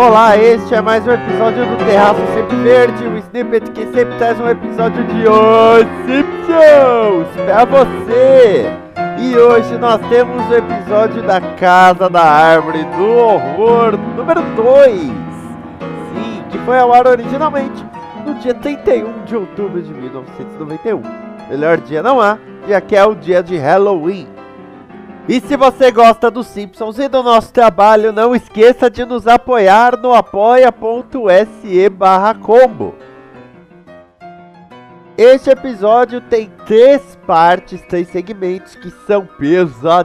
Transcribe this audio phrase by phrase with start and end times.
[0.00, 4.40] Olá, este é mais um episódio do Terraço Sempre Verde, o snippet que sempre traz
[4.40, 8.64] um episódio de Os Simpsons pra você.
[9.18, 15.00] E hoje nós temos o episódio da Casa da Árvore do Horror número 2.
[15.02, 17.84] Sim, que foi ao ar originalmente
[18.24, 21.02] no dia 31 de outubro de 1991.
[21.50, 24.39] Melhor dia não há, já que é o dia de Halloween.
[25.30, 29.96] E se você gosta dos Simpsons e do nosso trabalho, não esqueça de nos apoiar
[29.96, 32.96] no apoia.se barra combo.
[35.16, 39.96] Este episódio tem três partes, três segmentos que são pesadelos.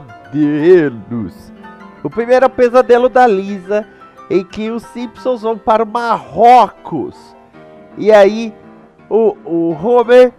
[2.04, 3.84] O primeiro é o pesadelo da Lisa,
[4.30, 7.16] em que os Simpsons vão para o Marrocos.
[7.98, 8.54] E aí
[9.10, 10.32] o, o Homer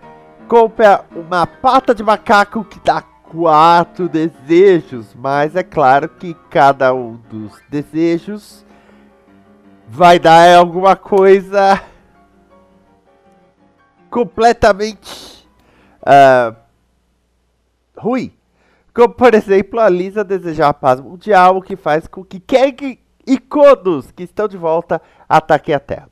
[0.48, 7.18] compra uma pata de macaco que dá quatro desejos, mas é claro que cada um
[7.30, 8.66] dos desejos
[9.88, 11.82] vai dar alguma coisa
[14.10, 15.48] completamente
[16.02, 16.56] uh,
[17.98, 18.34] ruim.
[18.94, 23.00] Como, por exemplo, a Lisa desejar a paz mundial, o que faz com que Kang
[23.26, 26.10] e Kodos, que estão de volta, ataquem a Terra.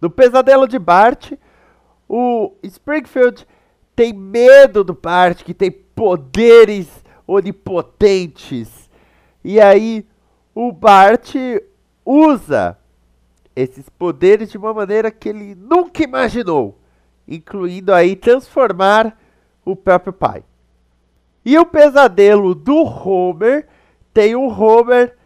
[0.00, 1.32] No pesadelo de Bart,
[2.08, 3.46] o Springfield
[3.94, 6.88] tem medo do Bart, que tem poderes
[7.26, 8.90] onipotentes.
[9.44, 10.06] E aí
[10.54, 11.34] o Bart
[12.04, 12.78] usa
[13.54, 16.78] esses poderes de uma maneira que ele nunca imaginou,
[17.26, 19.18] incluindo aí transformar
[19.64, 20.42] o próprio pai.
[21.44, 23.66] E o pesadelo do Homer
[24.12, 25.16] tem o Homer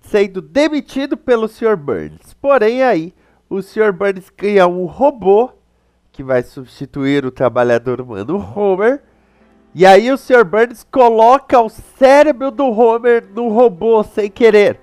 [0.00, 1.76] sendo demitido pelo Sr.
[1.76, 2.34] Burns.
[2.34, 3.14] Porém aí
[3.48, 3.92] o Sr.
[3.92, 5.50] Burns cria um robô
[6.12, 9.02] que vai substituir o trabalhador humano Homer
[9.78, 10.42] e aí o Sr.
[10.42, 14.80] Burns coloca o cérebro do Homer no robô sem querer.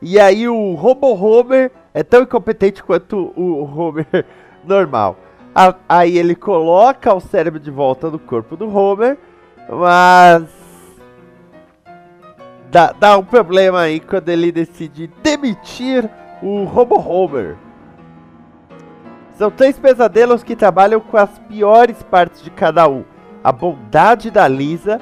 [0.00, 4.26] E aí o Robo Homer é tão incompetente quanto o Homer
[4.66, 5.16] normal.
[5.88, 9.16] Aí ele coloca o cérebro de volta no corpo do Homer,
[9.68, 10.48] mas
[12.68, 16.10] dá, dá um problema aí quando ele decide demitir
[16.42, 17.56] o Robo Homer.
[19.38, 23.04] São três pesadelos que trabalham com as piores partes de cada um
[23.42, 25.00] a bondade da Lisa,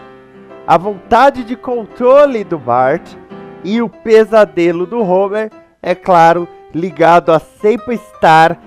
[0.66, 3.14] a vontade de controle do Bart
[3.62, 5.50] e o pesadelo do Homer,
[5.82, 8.58] é claro, ligado a sempre estar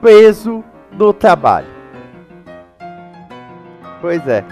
[0.00, 1.66] preso no trabalho.
[4.00, 4.44] Pois é,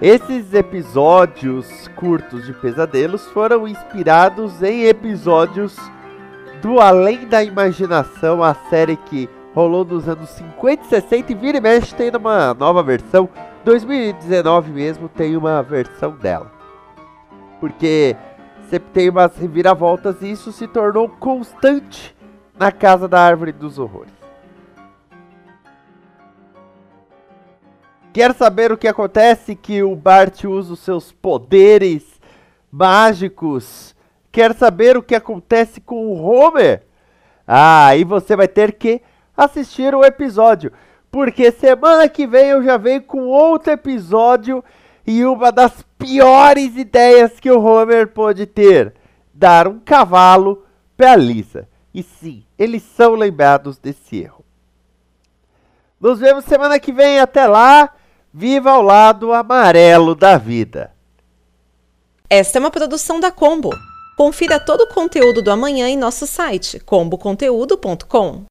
[0.00, 5.76] esses episódios curtos de pesadelos foram inspirados em episódios
[6.62, 11.58] do Além da Imaginação, a série que rolou nos anos 50 e 60 e vira
[11.58, 13.28] e mexe tem uma nova versão
[13.64, 16.52] 2019 mesmo tem uma versão dela.
[17.60, 18.14] Porque
[18.68, 22.14] sempre tem umas reviravoltas e isso se tornou constante
[22.58, 24.12] na Casa da Árvore dos Horrores.
[28.12, 32.20] Quer saber o que acontece que o Bart usa os seus poderes
[32.70, 33.94] mágicos?
[34.30, 36.82] Quer saber o que acontece com o Homer?
[37.46, 39.02] Ah, aí você vai ter que
[39.36, 40.70] assistir o episódio
[41.14, 44.64] porque semana que vem eu já venho com outro episódio
[45.06, 48.92] e uma das piores ideias que o Homer pode ter:
[49.32, 50.64] dar um cavalo
[50.96, 51.68] para Lisa.
[51.94, 54.44] E sim, eles são lembrados desse erro.
[56.00, 57.20] Nos vemos semana que vem.
[57.20, 57.94] Até lá,
[58.32, 60.90] viva ao lado amarelo da vida.
[62.28, 63.70] Esta é uma produção da Combo.
[64.16, 68.46] Confira todo o conteúdo do amanhã em nosso site comboconteúdo.com.